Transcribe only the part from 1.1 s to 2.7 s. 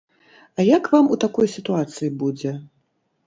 у такой сітуацыі будзе?